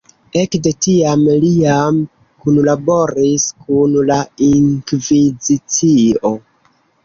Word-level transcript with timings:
Ekde 0.43 0.69
tiam 0.85 1.25
li 1.43 1.51
jam 1.65 1.99
kunlaboris 2.45 3.47
kun 3.67 3.95
la 4.13 4.19
Inkvizicio. 4.51 6.37